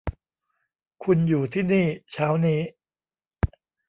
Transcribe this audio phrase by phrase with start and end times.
[1.03, 2.61] คุณอยู่ที่นี่เช้านี้